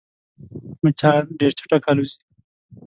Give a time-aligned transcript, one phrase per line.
[0.81, 2.17] مچان ډېر چټک الوزي